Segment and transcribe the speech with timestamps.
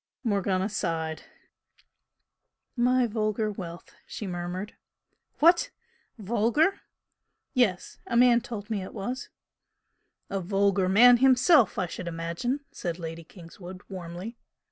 [0.23, 1.25] Morgana sighed.
[2.75, 4.75] "My vulgar wealth!" she murmured.
[5.37, 5.69] "What?
[6.17, 6.79] Vulgar?"
[7.53, 7.99] "Yes.
[8.07, 9.29] A man told me it was."
[10.27, 14.39] "A vulgar man himself, I should imagine!" said Lady Kingswood, warmly.